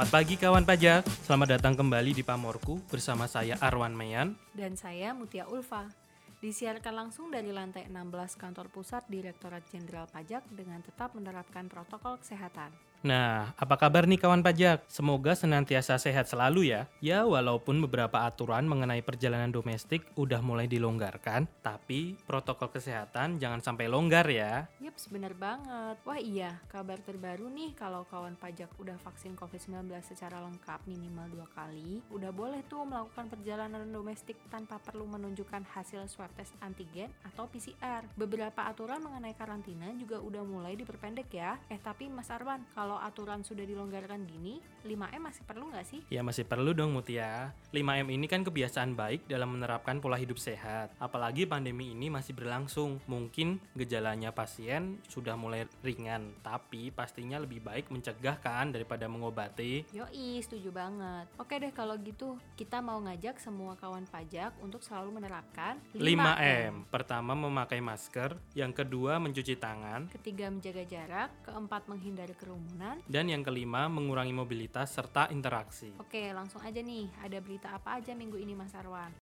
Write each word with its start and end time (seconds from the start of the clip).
Selamat 0.00 0.16
pagi 0.16 0.40
kawan 0.40 0.64
pajak. 0.64 1.04
Selamat 1.28 1.60
datang 1.60 1.76
kembali 1.76 2.16
di 2.16 2.24
Pamorku 2.24 2.80
bersama 2.88 3.28
saya 3.28 3.60
Arwan 3.60 3.92
Mayan. 3.92 4.32
Dan 4.56 4.72
saya 4.72 5.12
Mutia 5.12 5.44
Ulfa. 5.44 5.92
Disiarkan 6.40 7.04
langsung 7.04 7.28
dari 7.28 7.52
lantai 7.52 7.84
16 7.84 8.08
kantor 8.40 8.72
pusat 8.72 9.04
Direktorat 9.12 9.60
Jenderal 9.68 10.08
Pajak 10.08 10.48
dengan 10.56 10.80
tetap 10.80 11.12
menerapkan 11.12 11.68
protokol 11.68 12.16
kesehatan. 12.16 12.72
Nah, 13.00 13.56
apa 13.56 13.80
kabar 13.80 14.04
nih 14.04 14.20
kawan 14.20 14.44
pajak? 14.44 14.84
Semoga 14.84 15.32
senantiasa 15.32 15.96
sehat 15.96 16.28
selalu 16.28 16.68
ya. 16.68 16.84
Ya, 17.00 17.24
walaupun 17.24 17.80
beberapa 17.80 18.28
aturan 18.28 18.68
mengenai 18.68 19.00
perjalanan 19.00 19.48
domestik 19.48 20.04
udah 20.20 20.44
mulai 20.44 20.68
dilonggarkan, 20.68 21.48
tapi 21.64 22.20
protokol 22.28 22.68
kesehatan 22.68 23.40
jangan 23.40 23.64
sampai 23.64 23.88
longgar 23.88 24.28
ya. 24.28 24.68
Yups, 24.84 25.08
bener 25.08 25.32
banget. 25.32 25.96
Wah 26.04 26.20
iya, 26.20 26.60
kabar 26.68 27.00
terbaru 27.00 27.48
nih 27.48 27.72
kalau 27.72 28.04
kawan 28.04 28.36
pajak 28.36 28.68
udah 28.76 29.00
vaksin 29.00 29.32
COVID-19 29.32 29.88
secara 30.04 30.36
lengkap 30.44 30.84
minimal 30.84 31.24
dua 31.32 31.48
kali, 31.56 32.04
udah 32.12 32.28
boleh 32.36 32.60
tuh 32.68 32.84
melakukan 32.84 33.32
perjalanan 33.32 33.88
domestik 33.88 34.36
tanpa 34.52 34.76
perlu 34.76 35.08
menunjukkan 35.08 35.64
hasil 35.72 36.04
swab 36.04 36.28
test 36.36 36.52
antigen 36.60 37.08
atau 37.24 37.48
PCR. 37.48 38.04
Beberapa 38.12 38.68
aturan 38.68 39.00
mengenai 39.00 39.32
karantina 39.32 39.88
juga 39.96 40.20
udah 40.20 40.44
mulai 40.44 40.76
diperpendek 40.76 41.32
ya. 41.32 41.56
Eh 41.72 41.80
tapi 41.80 42.12
Mas 42.12 42.28
Arwan, 42.28 42.60
kalau 42.76 42.89
kalau 42.90 43.06
aturan 43.06 43.46
sudah 43.46 43.62
dilonggarkan 43.62 44.26
gini, 44.26 44.58
5M 44.82 45.22
masih 45.30 45.46
perlu 45.46 45.70
nggak 45.70 45.86
sih? 45.86 46.02
Ya 46.10 46.26
masih 46.26 46.42
perlu 46.42 46.74
dong 46.74 46.90
Mutia. 46.90 47.54
5M 47.70 48.10
ini 48.10 48.26
kan 48.26 48.42
kebiasaan 48.42 48.98
baik 48.98 49.30
dalam 49.30 49.54
menerapkan 49.54 50.02
pola 50.02 50.18
hidup 50.18 50.42
sehat. 50.42 50.90
Apalagi 50.98 51.46
pandemi 51.46 51.94
ini 51.94 52.10
masih 52.10 52.34
berlangsung. 52.34 52.98
Mungkin 53.06 53.62
gejalanya 53.78 54.34
pasien 54.34 54.98
sudah 55.06 55.38
mulai 55.38 55.70
ringan, 55.86 56.34
tapi 56.42 56.90
pastinya 56.90 57.38
lebih 57.38 57.62
baik 57.62 57.94
mencegah 57.94 58.42
kan 58.42 58.74
daripada 58.74 59.06
mengobati. 59.06 59.86
Yoi, 59.94 60.42
setuju 60.42 60.74
banget. 60.74 61.30
Oke 61.38 61.62
deh 61.62 61.70
kalau 61.70 61.94
gitu, 62.02 62.42
kita 62.58 62.82
mau 62.82 62.98
ngajak 63.06 63.38
semua 63.38 63.78
kawan 63.78 64.10
pajak 64.10 64.50
untuk 64.58 64.82
selalu 64.82 65.22
menerapkan 65.22 65.78
5M. 65.94 66.26
5M. 66.26 66.72
Pertama 66.90 67.38
memakai 67.38 67.78
masker, 67.78 68.34
yang 68.58 68.74
kedua 68.74 69.22
mencuci 69.22 69.54
tangan, 69.54 70.10
ketiga 70.10 70.50
menjaga 70.50 70.82
jarak, 70.82 71.30
keempat 71.46 71.86
menghindari 71.86 72.34
kerumunan, 72.34 72.79
dan 73.04 73.28
yang 73.28 73.44
kelima, 73.44 73.86
mengurangi 73.92 74.32
mobilitas 74.32 74.96
serta 74.96 75.28
interaksi. 75.28 75.92
Oke, 76.00 76.32
langsung 76.32 76.64
aja 76.64 76.80
nih. 76.80 77.12
Ada 77.20 77.38
berita 77.44 77.68
apa 77.76 78.00
aja 78.00 78.16
minggu 78.16 78.40
ini 78.40 78.56
Mas 78.56 78.72
Arwan? 78.72 79.19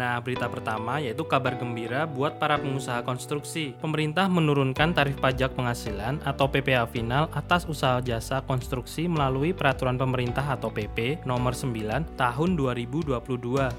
Nah, 0.00 0.16
berita 0.24 0.48
pertama 0.48 0.96
yaitu 0.96 1.28
kabar 1.28 1.60
gembira 1.60 2.08
buat 2.08 2.40
para 2.40 2.56
pengusaha 2.56 3.04
konstruksi. 3.04 3.76
Pemerintah 3.84 4.32
menurunkan 4.32 4.96
tarif 4.96 5.20
pajak 5.20 5.52
penghasilan 5.52 6.24
atau 6.24 6.48
PPh 6.48 6.88
final 6.88 7.28
atas 7.36 7.68
usaha 7.68 8.00
jasa 8.00 8.40
konstruksi 8.48 9.04
melalui 9.04 9.52
peraturan 9.52 10.00
pemerintah 10.00 10.56
atau 10.56 10.72
PP 10.72 11.28
nomor 11.28 11.52
9 11.52 12.16
tahun 12.16 12.50
2022 12.56 13.12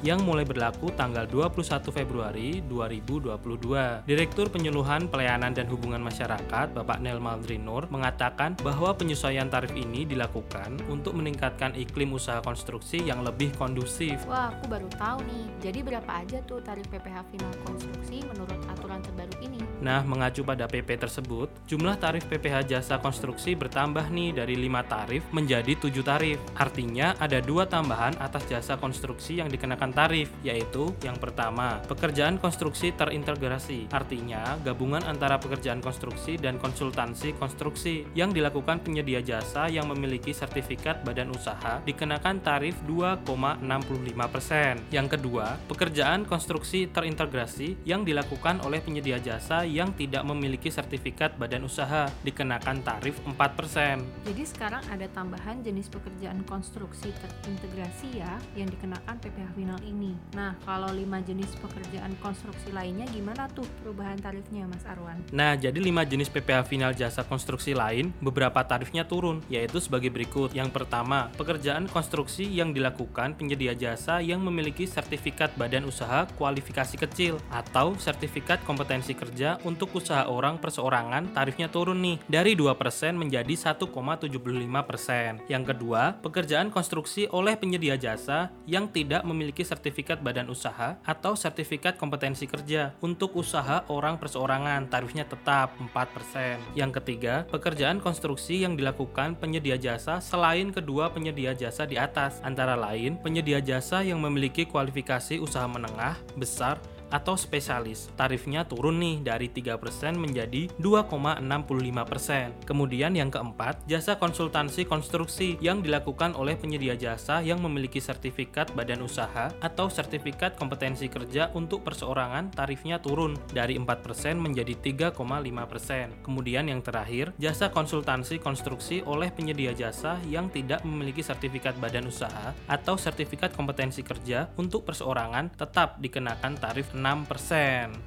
yang 0.06 0.22
mulai 0.22 0.46
berlaku 0.46 0.94
tanggal 0.94 1.26
21 1.26 1.90
Februari 1.90 2.62
2022. 2.70 4.06
Direktur 4.06 4.54
Penyuluhan 4.54 5.10
Pelayanan 5.10 5.58
dan 5.58 5.66
Hubungan 5.74 6.06
Masyarakat 6.06 6.78
Bapak 6.78 7.02
Nel 7.02 7.18
Maldrinur 7.18 7.90
mengatakan 7.90 8.54
bahwa 8.62 8.94
penyesuaian 8.94 9.50
tarif 9.50 9.74
ini 9.74 10.06
dilakukan 10.06 10.86
untuk 10.86 11.18
meningkatkan 11.18 11.74
iklim 11.74 12.14
usaha 12.14 12.46
konstruksi 12.46 13.02
yang 13.10 13.26
lebih 13.26 13.50
kondusif. 13.58 14.22
Wah, 14.30 14.54
aku 14.54 14.70
baru 14.70 14.86
tahu 14.94 15.26
nih. 15.26 15.46
Jadi 15.66 15.80
berapa 15.82 16.11
berapa 16.12 16.28
aja 16.28 16.44
tuh 16.44 16.60
tarif 16.60 16.84
PPh 16.92 17.24
final 17.32 17.54
konstruksi 17.64 18.20
menurut 18.28 18.60
aturan 18.68 19.00
terbaru 19.00 19.32
ini? 19.40 19.64
Nah, 19.80 20.04
mengacu 20.04 20.44
pada 20.44 20.68
PP 20.68 21.00
tersebut, 21.00 21.48
jumlah 21.72 21.96
tarif 21.96 22.28
PPh 22.28 22.68
jasa 22.68 23.00
konstruksi 23.00 23.56
bertambah 23.56 24.12
nih 24.12 24.36
dari 24.36 24.60
5 24.60 24.92
tarif 24.92 25.24
menjadi 25.32 25.72
7 25.80 26.04
tarif. 26.04 26.38
Artinya 26.60 27.16
ada 27.16 27.40
dua 27.40 27.64
tambahan 27.64 28.20
atas 28.20 28.44
jasa 28.52 28.76
konstruksi 28.76 29.40
yang 29.40 29.48
dikenakan 29.48 29.96
tarif, 29.96 30.28
yaitu 30.44 30.92
yang 31.00 31.16
pertama, 31.16 31.80
pekerjaan 31.88 32.36
konstruksi 32.36 32.92
terintegrasi. 32.92 33.88
Artinya, 33.96 34.60
gabungan 34.68 35.08
antara 35.08 35.40
pekerjaan 35.40 35.80
konstruksi 35.80 36.36
dan 36.36 36.60
konsultansi 36.60 37.40
konstruksi 37.40 38.04
yang 38.14 38.36
dilakukan 38.36 38.84
penyedia 38.84 39.24
jasa 39.24 39.72
yang 39.72 39.88
memiliki 39.88 40.36
sertifikat 40.36 41.08
badan 41.08 41.32
usaha 41.32 41.80
dikenakan 41.88 42.44
tarif 42.44 42.76
2,65%. 42.84 44.92
Yang 44.92 45.08
kedua, 45.18 45.56
pekerjaan 45.66 46.01
pekerjaan 46.02 46.26
konstruksi 46.26 46.90
terintegrasi 46.90 47.78
yang 47.86 48.02
dilakukan 48.02 48.58
oleh 48.66 48.82
penyedia 48.82 49.22
jasa 49.22 49.62
yang 49.70 49.94
tidak 49.94 50.26
memiliki 50.26 50.74
sertifikat 50.74 51.38
badan 51.38 51.62
usaha 51.62 52.10
dikenakan 52.26 52.82
tarif 52.82 53.22
4%. 53.22 54.26
Jadi 54.26 54.44
sekarang 54.50 54.82
ada 54.90 55.06
tambahan 55.14 55.62
jenis 55.62 55.94
pekerjaan 55.94 56.42
konstruksi 56.50 57.14
terintegrasi 57.14 58.18
ya 58.18 58.34
yang 58.58 58.74
dikenakan 58.74 59.14
PPh 59.22 59.54
final 59.54 59.78
ini. 59.86 60.18
Nah, 60.34 60.58
kalau 60.66 60.90
lima 60.90 61.22
jenis 61.22 61.54
pekerjaan 61.62 62.18
konstruksi 62.18 62.74
lainnya 62.74 63.06
gimana 63.14 63.46
tuh 63.54 63.70
perubahan 63.86 64.18
tarifnya 64.18 64.66
Mas 64.66 64.82
Arwan? 64.90 65.22
Nah, 65.30 65.54
jadi 65.54 65.78
lima 65.78 66.02
jenis 66.02 66.34
PPh 66.34 66.66
final 66.66 66.98
jasa 66.98 67.22
konstruksi 67.22 67.78
lain 67.78 68.10
beberapa 68.26 68.66
tarifnya 68.66 69.06
turun 69.06 69.46
yaitu 69.54 69.78
sebagai 69.78 70.10
berikut. 70.10 70.50
Yang 70.58 70.74
pertama, 70.74 71.30
pekerjaan 71.38 71.86
konstruksi 71.86 72.50
yang 72.50 72.74
dilakukan 72.74 73.38
penyedia 73.38 73.78
jasa 73.78 74.18
yang 74.18 74.42
memiliki 74.42 74.90
sertifikat 74.90 75.54
badan 75.62 75.91
usaha 75.92 76.24
kualifikasi 76.40 76.96
kecil 76.96 77.36
atau 77.52 78.00
sertifikat 78.00 78.64
kompetensi 78.64 79.12
kerja 79.12 79.60
untuk 79.68 79.92
usaha 80.00 80.32
orang 80.32 80.56
perseorangan 80.58 81.36
tarifnya 81.36 81.68
turun 81.68 82.00
nih 82.00 82.18
dari 82.32 82.56
2% 82.56 82.72
menjadi 83.20 83.76
1,75%. 83.76 85.52
Yang 85.52 85.64
kedua, 85.76 86.16
pekerjaan 86.24 86.72
konstruksi 86.72 87.28
oleh 87.28 87.60
penyedia 87.60 88.00
jasa 88.00 88.56
yang 88.64 88.88
tidak 88.88 89.28
memiliki 89.28 89.68
sertifikat 89.68 90.24
badan 90.24 90.48
usaha 90.48 90.96
atau 91.04 91.36
sertifikat 91.36 92.00
kompetensi 92.00 92.48
kerja 92.48 92.96
untuk 93.04 93.36
usaha 93.36 93.84
orang 93.92 94.16
perseorangan 94.16 94.88
tarifnya 94.88 95.28
tetap 95.28 95.76
4%. 95.76 96.80
Yang 96.80 96.92
ketiga, 97.04 97.44
pekerjaan 97.52 98.00
konstruksi 98.00 98.64
yang 98.64 98.80
dilakukan 98.80 99.36
penyedia 99.36 99.76
jasa 99.76 100.22
selain 100.22 100.70
kedua 100.72 101.10
penyedia 101.12 101.52
jasa 101.58 101.84
di 101.84 101.98
atas 101.98 102.40
antara 102.46 102.78
lain 102.78 103.18
penyedia 103.20 103.60
jasa 103.60 104.06
yang 104.06 104.22
memiliki 104.22 104.64
kualifikasi 104.64 105.42
usaha 105.42 105.66
menengah, 105.72 106.20
besar, 106.36 106.78
atau 107.12 107.36
spesialis. 107.36 108.10
Tarifnya 108.16 108.66
turun 108.66 108.98
nih 108.98 109.22
dari 109.22 109.52
3% 109.52 110.18
menjadi 110.18 110.72
2,65%. 110.80 112.66
Kemudian 112.66 113.14
yang 113.14 113.30
keempat, 113.30 113.84
jasa 113.86 114.16
konsultansi 114.18 114.88
konstruksi 114.88 115.60
yang 115.60 115.84
dilakukan 115.84 116.34
oleh 116.34 116.56
penyedia 116.56 116.96
jasa 116.96 117.44
yang 117.44 117.60
memiliki 117.60 118.00
sertifikat 118.00 118.72
badan 118.74 119.04
usaha 119.04 119.52
atau 119.60 119.92
sertifikat 119.92 120.56
kompetensi 120.56 121.12
kerja 121.12 121.52
untuk 121.52 121.84
perseorangan 121.84 122.56
tarifnya 122.56 122.98
turun 123.04 123.36
dari 123.52 123.76
4% 123.76 124.40
menjadi 124.40 124.74
3,5%. 125.14 126.24
Kemudian 126.24 126.72
yang 126.72 126.80
terakhir, 126.80 127.36
jasa 127.36 127.70
konsultansi 127.70 128.40
konstruksi 128.40 129.04
oleh 129.04 129.30
penyedia 129.30 129.76
jasa 129.76 130.16
yang 130.32 130.48
tidak 130.48 130.82
memiliki 130.88 131.20
sertifikat 131.20 131.76
badan 131.78 132.08
usaha 132.08 132.56
atau 132.72 132.96
sertifikat 132.96 133.52
kompetensi 133.52 134.02
kerja 134.02 134.48
untuk 134.56 134.88
perseorangan 134.88 135.52
tetap 135.60 136.00
dikenakan 136.00 136.56
tarif 136.56 136.88
6%. 136.96 137.01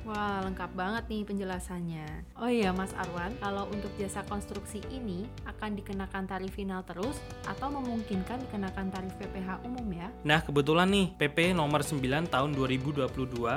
Wah, 0.07 0.47
lengkap 0.47 0.71
banget 0.79 1.05
nih 1.11 1.27
penjelasannya. 1.27 2.07
Oh 2.39 2.47
iya, 2.47 2.71
Mas 2.71 2.95
Arwan, 2.95 3.35
kalau 3.43 3.67
untuk 3.75 3.91
jasa 3.99 4.23
konstruksi 4.31 4.79
ini 4.95 5.27
akan 5.43 5.75
dikenakan 5.75 6.31
tarif 6.31 6.55
final 6.55 6.87
terus 6.87 7.19
atau 7.43 7.75
memungkinkan 7.75 8.47
dikenakan 8.47 8.95
tarif 8.95 9.11
PPh 9.19 9.67
umum 9.67 9.83
ya? 9.91 10.07
Nah, 10.23 10.39
kebetulan 10.47 10.87
nih, 10.95 11.11
PP 11.19 11.59
nomor 11.59 11.83
9 11.83 12.31
tahun 12.31 12.51
2022 12.55 13.11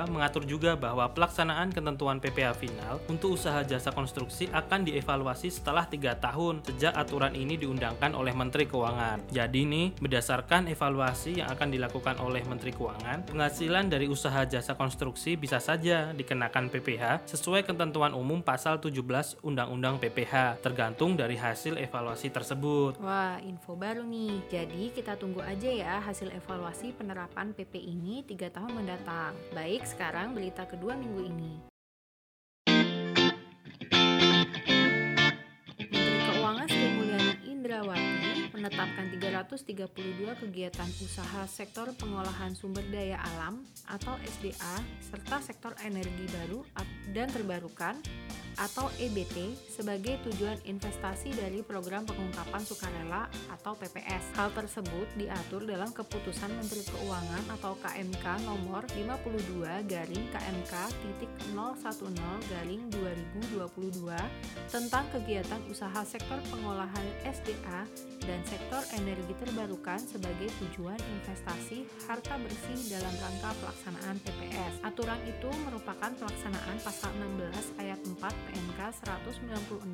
mengatur 0.10 0.42
juga 0.50 0.74
bahwa 0.74 1.06
pelaksanaan 1.14 1.70
ketentuan 1.70 2.18
PPh 2.18 2.58
final 2.58 2.98
untuk 3.06 3.38
usaha 3.38 3.62
jasa 3.62 3.94
konstruksi 3.94 4.50
akan 4.50 4.90
dievaluasi 4.90 5.54
setelah 5.54 5.86
3 5.86 6.18
tahun 6.18 6.66
sejak 6.66 6.98
aturan 6.98 7.38
ini 7.38 7.62
diundangkan 7.62 8.18
oleh 8.18 8.34
Menteri 8.34 8.66
Keuangan. 8.66 9.30
Jadi 9.30 9.62
nih, 9.70 9.88
berdasarkan 10.02 10.72
evaluasi 10.74 11.46
yang 11.46 11.54
akan 11.54 11.70
dilakukan 11.70 12.18
oleh 12.24 12.42
Menteri 12.50 12.74
Keuangan, 12.74 13.30
penghasilan 13.30 13.86
dari 13.92 14.10
usaha 14.10 14.42
jasa 14.48 14.74
konstruksi 14.74 15.27
bisa 15.36 15.60
saja 15.60 16.14
dikenakan 16.14 16.72
PPh 16.72 17.28
sesuai 17.28 17.68
ketentuan 17.68 18.14
umum 18.14 18.40
pasal 18.40 18.80
17 18.80 19.42
Undang-Undang 19.44 20.00
PPh, 20.00 20.64
tergantung 20.64 21.18
dari 21.18 21.36
hasil 21.36 21.76
evaluasi 21.76 22.32
tersebut. 22.32 23.02
Wah, 23.04 23.42
info 23.44 23.74
baru 23.74 24.06
nih. 24.06 24.48
Jadi 24.48 24.96
kita 24.96 25.20
tunggu 25.20 25.44
aja 25.44 25.68
ya 25.68 25.98
hasil 26.00 26.32
evaluasi 26.32 26.94
penerapan 26.96 27.52
PP 27.52 27.82
ini 27.82 28.24
3 28.24 28.54
tahun 28.54 28.72
mendatang. 28.72 29.34
Baik, 29.52 29.84
sekarang 29.84 30.38
berita 30.38 30.64
kedua 30.64 30.94
minggu 30.94 31.22
ini. 31.26 31.77
Menetapkan 38.68 39.08
332 39.16 40.44
kegiatan 40.44 40.92
usaha 41.00 41.48
sektor 41.48 41.88
pengolahan 41.96 42.52
sumber 42.52 42.84
daya 42.92 43.16
alam 43.32 43.64
atau 43.88 44.20
SDA 44.28 44.84
serta 45.00 45.40
sektor 45.40 45.72
energi 45.88 46.28
baru 46.36 46.68
dan 47.16 47.32
terbarukan 47.32 47.96
atau 48.58 48.90
EBT 48.98 49.54
sebagai 49.70 50.18
tujuan 50.26 50.58
investasi 50.66 51.30
dari 51.38 51.62
program 51.62 52.04
pengungkapan 52.10 52.62
sukarela 52.66 53.30
atau 53.54 53.78
PPS. 53.78 54.34
Hal 54.34 54.50
tersebut 54.58 55.06
diatur 55.14 55.62
dalam 55.64 55.94
keputusan 55.94 56.50
Menteri 56.58 56.82
Keuangan 56.90 57.46
atau 57.54 57.78
KMK 57.78 58.26
nomor 58.50 58.84
52 58.98 59.62
garing 59.86 60.26
KMK 60.34 60.74
titik 60.90 61.32
010 61.54 62.18
garing 62.50 62.82
2022 63.62 64.10
tentang 64.74 65.06
kegiatan 65.14 65.62
usaha 65.70 66.02
sektor 66.02 66.42
pengolahan 66.50 67.08
SDA 67.30 67.86
dan 68.26 68.42
sektor 68.42 68.57
energi 68.98 69.34
terbarukan 69.40 70.00
sebagai 70.02 70.50
tujuan 70.60 70.98
investasi 70.98 71.86
harta 72.10 72.36
bersih 72.42 72.80
dalam 72.92 73.14
rangka 73.20 73.52
pelaksanaan 73.62 74.16
PPS. 74.24 74.74
Aturan 74.86 75.22
itu 75.28 75.50
merupakan 75.68 76.12
pelaksanaan 76.18 76.78
pasal 76.82 77.12
16 77.18 77.82
ayat 77.82 78.00
4 78.04 78.18
PMK 78.20 78.80
196 79.04 79.88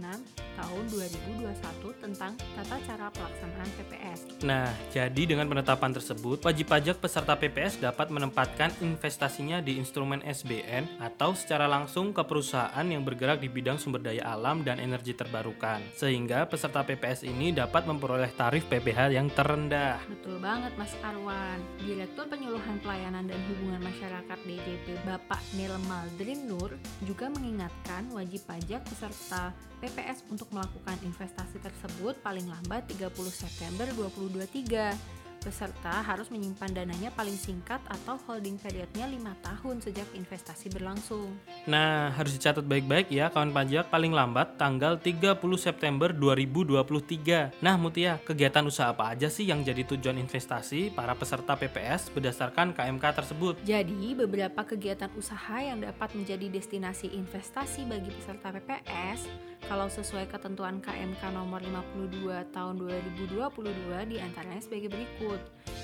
tahun 0.59 0.83
2021 0.93 2.03
tentang 2.03 2.33
tata 2.37 2.77
cara 2.85 3.07
pelaksanaan 3.11 3.69
PPS. 3.79 4.19
Nah, 4.45 4.69
jadi 4.93 5.23
dengan 5.25 5.49
penetapan 5.49 5.91
tersebut, 5.91 6.43
wajib 6.43 6.67
pajak 6.69 6.97
peserta 6.99 7.33
PPS 7.35 7.81
dapat 7.83 8.07
menempatkan 8.13 8.71
investasinya 8.79 9.59
di 9.59 9.81
instrumen 9.81 10.21
SBN 10.23 11.01
atau 11.01 11.33
secara 11.33 11.65
langsung 11.65 12.13
ke 12.13 12.21
perusahaan 12.23 12.85
yang 12.85 13.01
bergerak 13.01 13.41
di 13.41 13.49
bidang 13.49 13.81
sumber 13.81 13.99
daya 13.99 14.23
alam 14.31 14.61
dan 14.61 14.77
energi 14.79 15.11
terbarukan. 15.17 15.81
Sehingga 15.97 16.45
peserta 16.45 16.85
PPS 16.85 17.25
ini 17.25 17.51
dapat 17.51 17.89
memperoleh 17.89 18.31
tarif 18.37 18.52
PPh 18.61 19.17
yang 19.17 19.31
terendah. 19.33 19.97
Betul 20.05 20.37
banget 20.37 20.69
Mas 20.77 20.93
Arwan. 21.01 21.57
Direktur 21.81 22.29
Penyuluhan 22.29 22.77
Pelayanan 22.85 23.25
dan 23.25 23.41
Hubungan 23.49 23.81
Masyarakat 23.81 24.37
DJP 24.45 25.01
Bapak 25.01 25.41
Nelmal 25.57 26.05
Nur 26.45 26.77
juga 27.01 27.33
mengingatkan 27.33 28.05
wajib 28.13 28.45
pajak 28.45 28.85
peserta 28.85 29.49
PPS 29.81 30.27
untuk 30.29 30.51
melakukan 30.53 30.99
investasi 31.01 31.57
tersebut 31.57 32.19
paling 32.21 32.45
lambat 32.45 32.85
30 32.93 33.09
September 33.33 33.89
2023 33.97 35.22
Peserta 35.43 35.99
harus 35.99 36.31
menyimpan 36.31 36.71
dananya 36.71 37.11
paling 37.11 37.35
singkat 37.35 37.83
atau 37.91 38.15
holding 38.23 38.55
periodnya 38.55 39.03
5 39.03 39.43
tahun 39.43 39.75
sejak 39.83 40.07
investasi 40.15 40.71
berlangsung. 40.71 41.35
Nah, 41.67 42.15
harus 42.15 42.39
dicatat 42.39 42.63
baik-baik 42.63 43.11
ya 43.11 43.27
kawan 43.27 43.51
pajak 43.51 43.91
paling 43.91 44.15
lambat 44.15 44.55
tanggal 44.55 44.95
30 44.95 45.35
September 45.59 46.15
2023. 46.15 47.59
Nah, 47.59 47.75
Mutia, 47.75 48.23
kegiatan 48.23 48.63
usaha 48.63 48.95
apa 48.95 49.11
aja 49.11 49.27
sih 49.27 49.43
yang 49.43 49.67
jadi 49.67 49.83
tujuan 49.83 50.15
investasi 50.15 50.95
para 50.95 51.11
peserta 51.11 51.59
PPS 51.59 52.15
berdasarkan 52.15 52.71
KMK 52.71 53.03
tersebut? 53.11 53.59
Jadi, 53.67 54.15
beberapa 54.15 54.63
kegiatan 54.63 55.11
usaha 55.19 55.59
yang 55.59 55.83
dapat 55.83 56.15
menjadi 56.15 56.47
destinasi 56.47 57.11
investasi 57.19 57.83
bagi 57.83 58.15
peserta 58.15 58.47
PPS 58.47 59.51
kalau 59.67 59.87
sesuai 59.87 60.27
ketentuan 60.27 60.83
KMK 60.83 61.31
nomor 61.31 61.63
52 61.63 62.51
tahun 62.51 62.73
2022 62.83 64.11
di 64.11 64.17
antaranya 64.19 64.59
sebagai 64.59 64.91
berikut 64.91 65.32
tersebut. 65.33 65.41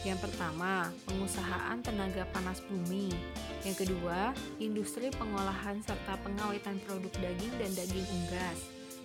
Yang 0.08 0.32
pertama, 0.32 0.88
pengusahaan 1.04 1.78
tenaga 1.84 2.24
panas 2.32 2.64
bumi. 2.72 3.12
Yang 3.68 3.84
kedua, 3.84 4.32
industri 4.64 5.12
pengolahan 5.12 5.84
serta 5.84 6.16
pengawetan 6.24 6.80
produk 6.88 7.12
daging 7.20 7.54
dan 7.60 7.72
daging 7.76 8.08
unggas. 8.08 8.60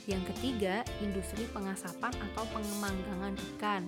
Yang 0.06 0.22
ketiga, 0.30 0.84
industri 1.00 1.48
pengasapan 1.50 2.12
atau 2.30 2.44
pengemanggangan 2.52 3.34
ikan. 3.56 3.82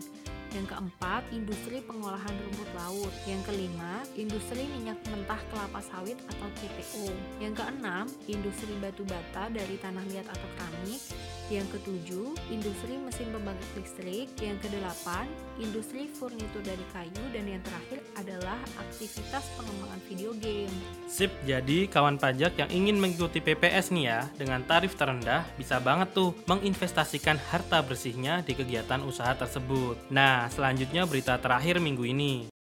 Yang 0.50 0.66
keempat, 0.72 1.22
industri 1.30 1.84
pengolahan 1.84 2.32
rumput 2.32 2.70
laut. 2.74 3.12
Yang 3.28 3.52
kelima, 3.52 4.00
industri 4.16 4.64
minyak 4.72 4.98
mentah 5.12 5.38
kelapa 5.52 5.78
sawit 5.84 6.16
atau 6.26 6.48
CPO. 6.58 7.12
Yang 7.38 7.60
keenam, 7.60 8.08
industri 8.26 8.72
batu 8.80 9.04
bata 9.04 9.52
dari 9.52 9.76
tanah 9.78 10.02
liat 10.10 10.26
atau 10.26 10.48
keramik. 10.56 11.02
Yang 11.46 11.78
ketujuh, 11.78 12.34
industri 12.50 12.98
mesin 12.98 13.31
pembangkit 13.31 13.70
listrik. 13.78 14.28
Yang 14.43 14.66
kedelapan, 14.66 15.31
industri 15.62 16.10
furnitur 16.10 16.58
dari 16.66 16.82
kayu. 16.90 17.22
Dan 17.31 17.46
yang 17.46 17.62
terakhir 17.62 18.02
adalah 18.19 18.58
aktivitas 18.82 19.46
pengembangan 19.54 20.00
video 20.10 20.34
game. 20.43 20.75
Sip, 21.06 21.31
jadi 21.46 21.87
kawan 21.87 22.19
pajak 22.19 22.58
yang 22.58 22.70
ingin 22.75 22.98
mengikuti 22.98 23.38
PPS 23.38 23.94
nih 23.94 24.04
ya, 24.10 24.20
dengan 24.34 24.66
tarif 24.66 24.98
terendah, 24.98 25.46
bisa 25.54 25.78
banget 25.78 26.10
tuh 26.10 26.34
menginvestasikan 26.50 27.38
harta 27.38 27.78
bersihnya 27.78 28.42
di 28.42 28.58
kegiatan 28.58 29.06
usaha 29.06 29.31
tersebut. 29.38 30.10
Nah, 30.10 30.50
selanjutnya 30.50 31.06
berita 31.06 31.38
terakhir 31.38 31.78
minggu 31.78 32.02
ini. 32.10 32.55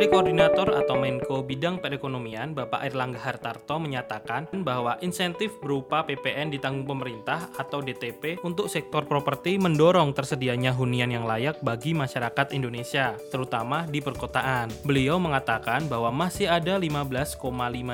Menteri 0.00 0.16
Koordinator 0.16 0.68
atau 0.80 0.96
Menko 0.96 1.44
Bidang 1.44 1.76
Perekonomian 1.76 2.56
Bapak 2.56 2.88
Erlangga 2.88 3.20
Hartarto 3.20 3.76
menyatakan 3.76 4.48
bahwa 4.64 4.96
insentif 5.04 5.60
berupa 5.60 6.08
PPN 6.08 6.48
ditanggung 6.48 6.88
pemerintah 6.88 7.52
atau 7.60 7.84
DTP 7.84 8.40
untuk 8.40 8.72
sektor 8.72 9.04
properti 9.04 9.60
mendorong 9.60 10.16
tersedianya 10.16 10.72
hunian 10.72 11.12
yang 11.12 11.28
layak 11.28 11.60
bagi 11.60 11.92
masyarakat 11.92 12.56
Indonesia, 12.56 13.12
terutama 13.28 13.84
di 13.84 14.00
perkotaan. 14.00 14.72
Beliau 14.88 15.20
mengatakan 15.20 15.84
bahwa 15.84 16.08
masih 16.08 16.48
ada 16.48 16.80
15,5 16.80 17.36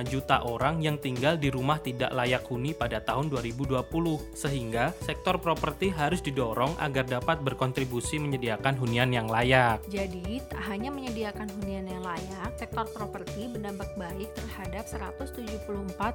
juta 0.06 0.46
orang 0.46 0.78
yang 0.86 1.02
tinggal 1.02 1.34
di 1.34 1.50
rumah 1.50 1.82
tidak 1.82 2.14
layak 2.14 2.46
huni 2.46 2.70
pada 2.70 3.02
tahun 3.02 3.34
2020, 3.34 3.82
sehingga 4.30 4.94
sektor 5.02 5.42
properti 5.42 5.90
harus 5.90 6.22
didorong 6.22 6.70
agar 6.78 7.02
dapat 7.02 7.42
berkontribusi 7.42 8.22
menyediakan 8.22 8.78
hunian 8.78 9.10
yang 9.10 9.26
layak. 9.26 9.82
Jadi, 9.90 10.38
tak 10.46 10.70
hanya 10.70 10.94
menyediakan 10.94 11.50
hunian 11.50 11.82
yang 11.82 11.95
yang 11.96 12.04
layak, 12.04 12.52
sektor 12.60 12.84
properti 12.92 13.48
berdampak 13.48 13.88
baik 13.96 14.28
terhadap 14.36 14.84
174 14.84 15.64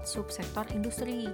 subsektor 0.05 0.61
industri. 0.77 1.25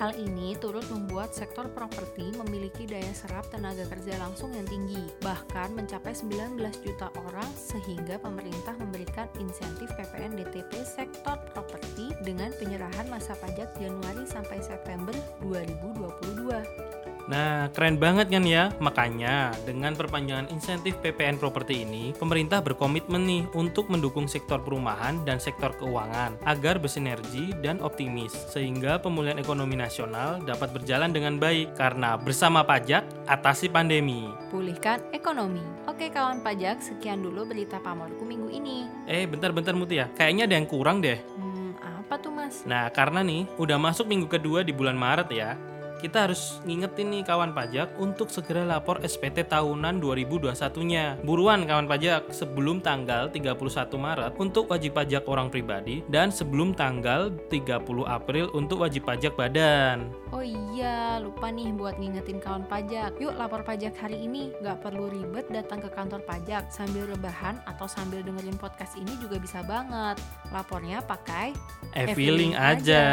Hal 0.00 0.16
ini 0.16 0.56
turut 0.56 0.88
membuat 0.88 1.36
sektor 1.36 1.68
properti 1.68 2.32
memiliki 2.32 2.88
daya 2.88 3.12
serap 3.12 3.44
tenaga 3.52 3.84
kerja 3.92 4.16
langsung 4.16 4.56
yang 4.56 4.64
tinggi, 4.64 5.04
bahkan 5.20 5.68
mencapai 5.76 6.16
19 6.16 6.56
juta 6.80 7.12
orang 7.28 7.50
sehingga 7.52 8.16
pemerintah 8.16 8.72
memberikan 8.80 9.28
insentif 9.36 9.92
PPN 10.00 10.40
DTP 10.40 10.80
sektor 10.80 11.36
properti 11.52 12.16
dengan 12.24 12.48
penyerahan 12.56 13.04
masa 13.12 13.36
pajak 13.36 13.76
Januari 13.76 14.24
sampai 14.24 14.64
September 14.64 15.12
2022. 15.44 16.89
Nah, 17.30 17.70
keren 17.70 17.94
banget 17.94 18.26
kan 18.26 18.42
ya? 18.42 18.74
Makanya, 18.82 19.54
dengan 19.62 19.94
perpanjangan 19.94 20.50
insentif 20.50 20.98
PPN 20.98 21.38
properti 21.38 21.86
ini, 21.86 22.10
pemerintah 22.18 22.58
berkomitmen 22.58 23.22
nih 23.22 23.46
untuk 23.54 23.86
mendukung 23.86 24.26
sektor 24.26 24.58
perumahan 24.58 25.22
dan 25.22 25.38
sektor 25.38 25.70
keuangan 25.78 26.34
agar 26.42 26.82
bersinergi 26.82 27.54
dan 27.62 27.78
optimis 27.86 28.34
sehingga 28.50 28.98
pemulihan 28.98 29.38
ekonomi 29.38 29.78
nasional 29.78 30.42
dapat 30.42 30.74
berjalan 30.74 31.14
dengan 31.14 31.38
baik 31.38 31.78
karena 31.78 32.18
bersama 32.18 32.66
pajak 32.66 33.06
atasi 33.30 33.70
pandemi. 33.70 34.26
Pulihkan 34.50 34.98
ekonomi. 35.14 35.62
Oke 35.86 36.10
kawan 36.10 36.42
pajak, 36.42 36.82
sekian 36.82 37.22
dulu 37.22 37.46
berita 37.46 37.78
pamorku 37.78 38.26
minggu 38.26 38.50
ini. 38.50 38.90
Eh, 39.06 39.30
bentar-bentar 39.30 39.78
Mutia, 39.78 40.10
kayaknya 40.18 40.50
ada 40.50 40.54
yang 40.58 40.66
kurang 40.66 40.98
deh. 40.98 41.22
Hmm, 41.38 41.78
apa 41.78 42.18
tuh 42.18 42.34
mas? 42.34 42.66
Nah, 42.66 42.90
karena 42.90 43.22
nih, 43.22 43.46
udah 43.54 43.78
masuk 43.78 44.10
minggu 44.10 44.26
kedua 44.26 44.66
di 44.66 44.74
bulan 44.74 44.98
Maret 44.98 45.30
ya 45.30 45.54
kita 46.00 46.26
harus 46.26 46.58
ngingetin 46.64 47.12
nih 47.12 47.22
kawan 47.28 47.52
pajak 47.52 47.92
untuk 48.00 48.32
segera 48.32 48.64
lapor 48.64 49.04
SPT 49.04 49.44
tahunan 49.44 50.00
2021-nya. 50.00 51.20
Buruan 51.20 51.68
kawan 51.68 51.84
pajak 51.84 52.32
sebelum 52.32 52.80
tanggal 52.80 53.28
31 53.28 53.60
Maret 54.00 54.32
untuk 54.40 54.72
wajib 54.72 54.96
pajak 54.96 55.28
orang 55.28 55.52
pribadi 55.52 56.00
dan 56.08 56.32
sebelum 56.32 56.72
tanggal 56.72 57.28
30 57.52 57.84
April 58.08 58.48
untuk 58.56 58.80
wajib 58.80 59.04
pajak 59.04 59.36
badan. 59.36 60.08
Oh 60.32 60.40
iya, 60.40 61.20
lupa 61.20 61.52
nih 61.52 61.76
buat 61.76 62.00
ngingetin 62.00 62.40
kawan 62.40 62.64
pajak. 62.64 63.20
Yuk 63.20 63.36
lapor 63.36 63.60
pajak 63.60 63.92
hari 64.00 64.24
ini, 64.24 64.56
nggak 64.64 64.80
perlu 64.80 65.12
ribet 65.12 65.52
datang 65.52 65.84
ke 65.84 65.92
kantor 65.92 66.24
pajak 66.24 66.72
sambil 66.72 67.04
rebahan 67.04 67.60
atau 67.68 67.84
sambil 67.84 68.24
dengerin 68.24 68.56
podcast 68.56 68.96
ini 68.96 69.12
juga 69.20 69.36
bisa 69.36 69.60
banget. 69.68 70.16
Lapornya 70.48 71.04
pakai 71.04 71.52
e-filing 71.92 72.56
aja. 72.56 72.72
aja. 72.80 73.04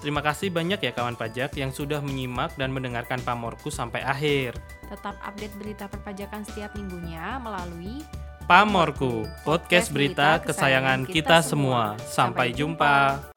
Terima 0.00 0.24
kasih 0.24 0.48
banyak 0.48 0.80
ya 0.80 0.92
kawan 0.96 1.20
pajak 1.20 1.52
yang 1.60 1.68
sudah 1.74 2.00
menyimak 2.00 2.29
menyimak 2.30 2.54
dan 2.54 2.70
mendengarkan 2.70 3.18
Pamorku 3.26 3.74
sampai 3.74 4.06
akhir. 4.06 4.54
Tetap 4.86 5.18
update 5.18 5.54
berita 5.58 5.90
perpajakan 5.90 6.46
setiap 6.46 6.70
minggunya 6.78 7.42
melalui 7.42 8.06
Pamorku, 8.46 9.26
podcast 9.46 9.90
berita 9.90 10.38
kesayangan 10.42 11.06
kita 11.06 11.42
semua. 11.42 11.98
Sampai 12.06 12.54
jumpa. 12.54 13.30